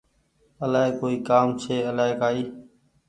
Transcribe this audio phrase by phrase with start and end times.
[0.63, 2.41] آلآئي ڪوئي ڪآم ڇي آلآئي ڪآئي